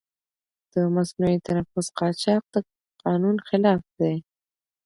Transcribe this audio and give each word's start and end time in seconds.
د 0.73 0.75
مصنوعي 0.95 1.37
تنفس 1.47 1.87
قاچاق 1.97 2.43
د 2.53 2.55
قانون 3.03 3.37
خلاف 3.47 3.81
دی. 3.99 4.15